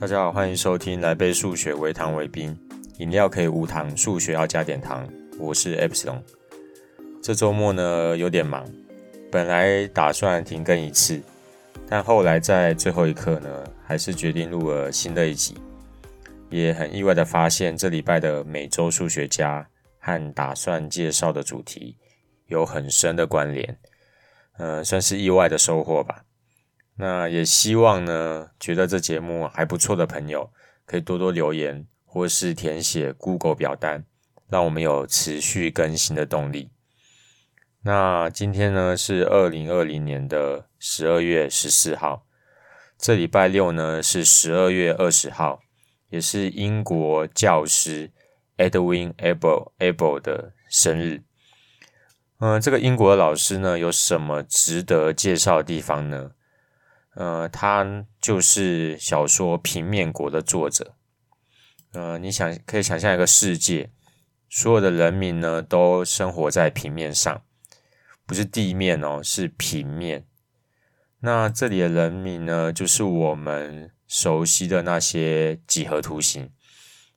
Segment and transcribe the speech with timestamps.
[0.00, 2.56] 大家好，欢迎收听来杯数学，为糖为冰，
[2.98, 5.04] 饮料可以无糖，数学要加点糖。
[5.40, 6.22] 我是 Epsilon。
[7.20, 8.64] 这周末呢有点忙，
[9.28, 11.20] 本来打算停更一次，
[11.88, 15.56] 但后来在最后一刻呢，还是决定录了新的一集。
[16.48, 21.96] 也很意外的发现，这礼拜的每周数学家和打算介绍的主题
[22.46, 23.76] 有很深的关联，
[24.58, 26.22] 呃，算是意外的收获吧。
[27.00, 30.50] 那也希望呢，觉得这节目还不错的朋友，
[30.84, 34.04] 可以多多留言，或是填写 Google 表单，
[34.48, 36.70] 让我们有持续更新的动力。
[37.82, 42.26] 那今天呢是二零二零年的十二月十四号，
[42.98, 45.60] 这礼拜六呢是十二月二十号，
[46.08, 48.10] 也是英国教师
[48.56, 51.22] Edwin Abel Abel 的生日。
[52.40, 56.32] 嗯、这个英国的老师呢，有什么值得介绍的地方呢？
[57.18, 60.94] 呃，他就是小说《平面国》的作者。
[61.92, 63.90] 呃，你想可以想象一个世界，
[64.48, 67.42] 所有的人民呢都生活在平面上，
[68.24, 70.26] 不是地面哦，是平面。
[71.18, 76.52] 那这里的人民呢，就是我们熟悉的那些几何图形，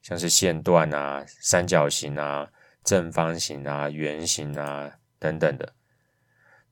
[0.00, 2.48] 像是线段啊、三角形啊、
[2.82, 5.74] 正方形啊、圆形啊等等的。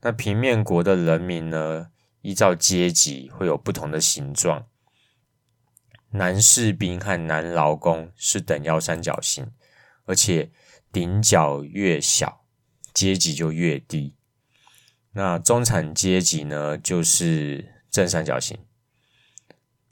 [0.01, 1.89] 那平面国的人民呢，
[2.21, 4.67] 依照阶级会有不同的形状，
[6.11, 9.53] 男士兵和男劳工是等腰三角形，
[10.05, 10.51] 而且
[10.93, 12.45] 顶角越小，
[12.93, 14.17] 阶级就越低。
[15.13, 18.59] 那中产阶级呢，就是正三角形。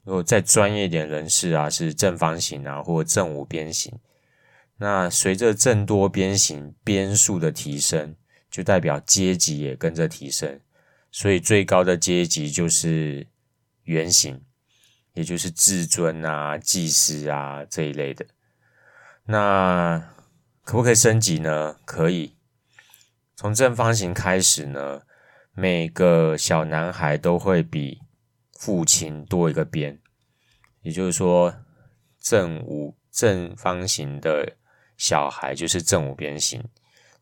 [0.03, 3.99] 如果再专业一点人士啊，是正方形啊，或正五边形。
[4.77, 8.15] 那随着正多边形边数的提升，
[8.49, 10.61] 就代表阶级也跟着提升。
[11.11, 13.27] 所以最高的阶级就是
[13.83, 14.43] 圆形，
[15.13, 18.25] 也就是至尊啊、祭司啊这一类的。
[19.25, 20.13] 那
[20.63, 21.77] 可不可以升级呢？
[21.85, 22.35] 可以。
[23.35, 25.01] 从正方形开始呢，
[25.53, 28.01] 每个小男孩都会比
[28.51, 29.99] 父亲多一个边，
[30.81, 31.55] 也就是说，
[32.19, 34.57] 正五正方形的
[34.97, 36.63] 小孩就是正五边形，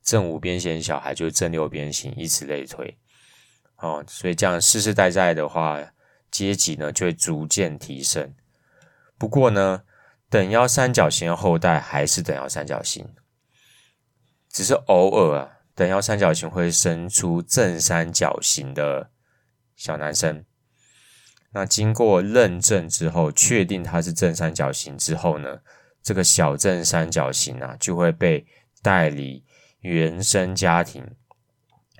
[0.02, 2.98] 正五边形小孩就是正六边形，以此类推。
[3.78, 5.80] 哦，所以这样世世代代的话，
[6.32, 8.34] 阶级呢就会逐渐提升。
[9.18, 9.84] 不过呢，
[10.30, 13.08] 等腰三角形的后代还是等腰三角形，
[14.50, 19.12] 只是偶尔啊，等腰三角形会生出正三角形的
[19.76, 20.46] 小男生。
[21.52, 25.60] 那经过认证之后，确定他是正三角形之后呢，
[26.02, 28.46] 这个小正三角形啊就会被
[28.82, 29.46] 带离
[29.80, 31.06] 原生家庭。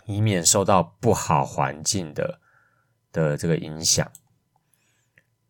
[0.06, 2.40] 以免受到不好环境的
[3.12, 4.12] 的这个影响。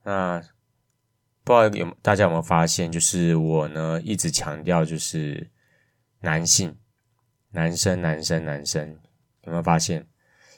[0.03, 0.39] 那
[1.43, 5.51] 不知道有大家有没有发现，就是我呢一直强调就是
[6.21, 6.77] 男性、
[7.51, 8.97] 男生、男生、男生，
[9.41, 10.07] 有没有发现？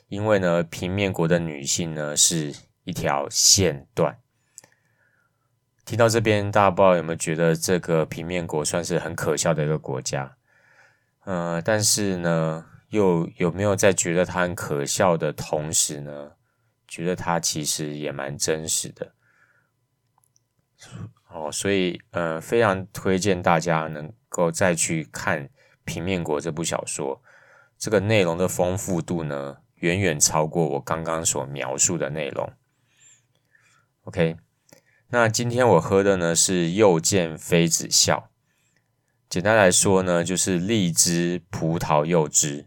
[0.09, 2.53] 因为呢，平面国的女性呢是
[2.83, 4.19] 一条线段。
[5.85, 10.37] 听到这边，大家不知道有没有觉得这个平面国算是很可笑的一个国家？
[11.23, 12.65] 呃，但是呢。
[12.89, 16.31] 又有没有在觉得它很可笑的同时呢，
[16.87, 19.13] 觉得它其实也蛮真实的
[21.29, 25.45] 哦，所以呃，非常推荐大家能够再去看
[25.83, 27.21] 《平面国》这部小说，
[27.77, 32.53] 这个内容的丰富度呢，远远超过我刚刚所描述的内容。
[34.03, 34.37] OK，
[35.09, 38.29] 那今天我喝的呢是又见妃子笑，
[39.27, 42.65] 简单来说呢，就是荔枝葡萄柚汁。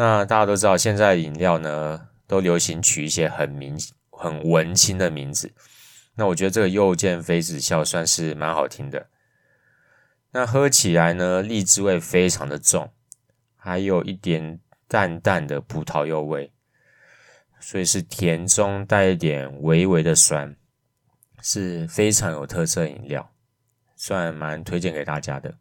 [0.00, 3.76] 那大家都知道，现在饮料呢都流行取一些很名、
[4.10, 5.52] 很文青的名字。
[6.14, 9.08] 那我觉得这个又见妃子笑算是蛮好听的。
[10.30, 12.92] 那喝起来呢，荔枝味非常的重，
[13.56, 16.52] 还有一点淡淡的葡萄柚味，
[17.58, 20.54] 所以是甜中带一点微微的酸，
[21.42, 23.32] 是非常有特色饮料，
[23.96, 25.58] 算蛮推荐给大家的。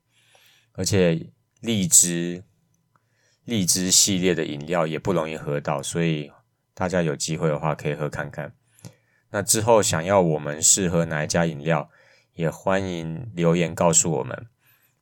[0.74, 2.44] 而且荔枝。
[3.48, 6.30] 荔枝系列的饮料也不容易喝到，所以
[6.74, 8.52] 大家有机会的话可以喝看看。
[9.30, 11.90] 那之后想要我们试喝哪一家饮料，
[12.34, 14.48] 也欢迎留言告诉我们。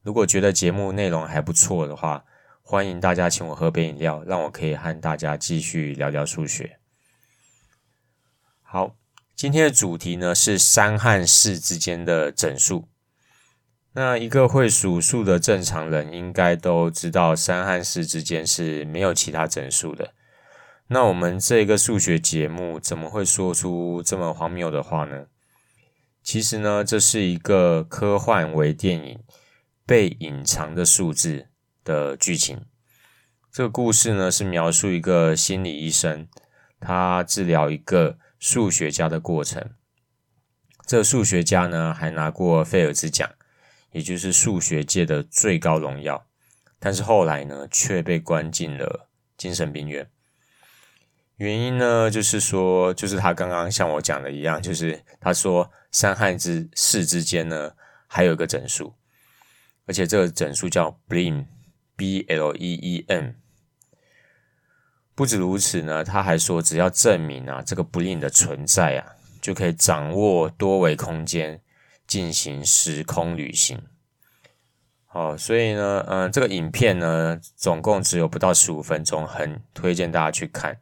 [0.03, 2.23] 如果觉得节目内容还不错的话，
[2.61, 6.77] 欢迎大家请我喝杯饮料，让我可以和大家继续聊聊数学。
[8.61, 8.95] 好，
[9.35, 12.87] 今天的主题呢是三和四之间的整数。
[13.97, 20.13] 那一个会数数的正常人应该都知道，三和四之间是没有其他整数的。
[20.87, 25.27] 那我们这个数学节目怎么会说出这么荒谬的话呢？
[26.21, 29.17] 其实呢，这是一个科幻微电影
[29.85, 31.39] 《被隐藏的数字》
[31.85, 32.65] 的剧情。
[33.49, 36.27] 这个故事呢，是描述一个心理医生，
[36.81, 39.71] 他治疗一个数学家的过程。
[40.85, 43.29] 这数学家呢，还拿过菲尔兹奖，
[43.95, 46.27] 也就是数学界的最高荣耀。
[46.79, 50.09] 但是后来呢，却被关进了精神病院。
[51.37, 57.71] 原因呢，就是说，就是他刚刚像我讲的一样，就是他说三和之四之间呢，
[58.07, 58.93] 还有一个整数，
[59.85, 63.31] 而且这个整数叫 Bleem，B L E E M。
[65.15, 71.61] 不止如此呢，他还说，只要证明啊这个 blem 的存在啊，就可以掌握多维空间，
[72.07, 73.81] 进行时空旅行。
[75.11, 80.77] 哦，所以呢，嗯、这个影片呢，总共只有不到十五分钟，很推荐大家去看。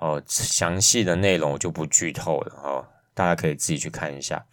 [0.00, 4.46] 哦，详细的内容我就不剧透了哦，大家可以自己去看一下。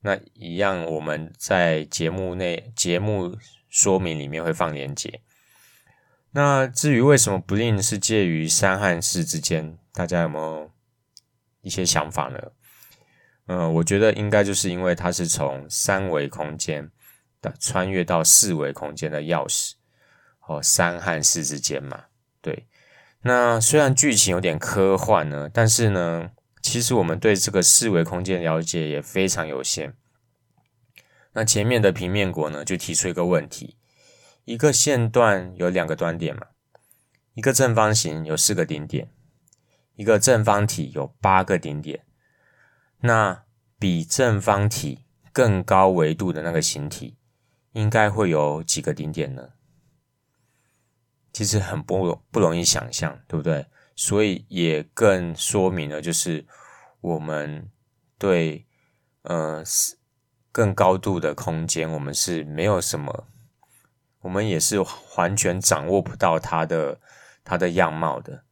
[0.00, 3.36] 那一样，我们在节目内节目
[3.68, 5.22] 说明里面会放链接。
[6.32, 10.70] 那至于为什么不另是介于三和四之间，大家有没有
[11.62, 12.38] 一些想法呢？
[13.46, 16.90] 嗯、呃，我觉得应该就是因为它是从三维空间
[17.42, 19.72] 的穿越到四维空间的钥匙，
[20.46, 22.04] 哦，三和四之间嘛，
[22.40, 22.66] 对。
[23.26, 26.30] 那虽然剧情有点科幻呢，但是呢，
[26.60, 29.94] 其实我们对这个四维空间了解也非常有限。
[31.32, 33.76] 那前面的平面国呢，就提出一个问题：
[34.44, 36.48] 一个线段有两个端点嘛，
[37.34, 39.10] 一个正方形有四个顶点，
[39.96, 42.04] 一个正方体有八个顶点。
[43.06, 43.44] 那
[43.78, 47.18] 比正方体更高维度的那个形体，
[47.72, 49.50] 应该会有几个顶点呢？
[51.30, 53.66] 其实很不不容易想象，对不对？
[53.94, 56.46] 所以也更说明了，就是
[57.02, 57.70] 我们
[58.16, 58.64] 对
[59.20, 59.62] 呃
[60.50, 63.26] 更高度的空间，我们是没有什么，
[64.22, 64.78] 我们也是
[65.18, 66.98] 完全掌握不到它的
[67.44, 68.44] 它的样貌的。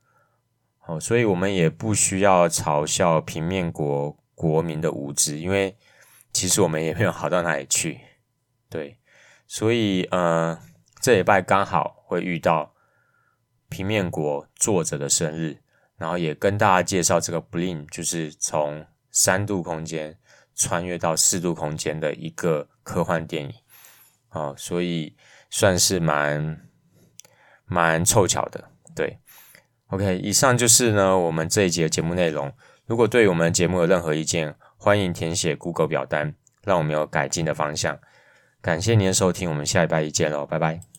[0.78, 5.76] 好，所以我们也不需要嘲笑平面国国民的无知，因为
[6.32, 8.00] 其实我们也没有好到哪里去。
[8.68, 8.98] 对，
[9.46, 10.58] 所以呃，
[11.00, 12.74] 这礼拜刚好会遇到。
[13.72, 15.62] 平面国作者的生日，
[15.96, 20.18] 然后也跟大家介绍这个 Blin，就是从三度空间
[20.54, 23.54] 穿越到四度空间的一个科幻电影，
[24.28, 25.16] 哦，所以
[25.48, 26.68] 算是蛮
[27.64, 29.18] 蛮凑巧的，对。
[29.86, 32.52] OK，以上就是呢我们这一集的节目内容。
[32.86, 36.34] 如果对我们节目有任何意见，欢迎填写 Google 表单，
[36.64, 37.98] 让我们有改进的方向。
[38.60, 40.91] 感谢您的收听，我们下一拜一见喽，拜拜。